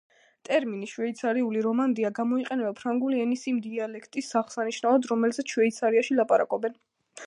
ტერმინი 0.47 0.87
„შვეიცარიული 0.93 1.61
რომანდია“ 1.65 2.11
გამოიყენება 2.21 2.73
ფრანგული 2.81 3.21
ენის 3.27 3.47
იმ 3.53 3.63
დიალექტის 3.67 4.33
აღსანიშნავად, 4.43 5.09
რომელზეც 5.15 5.57
შვეიცარიაში 5.57 6.21
ლაპარაკობენ. 6.23 6.81